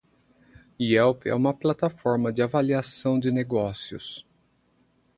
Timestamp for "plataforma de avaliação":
1.53-3.19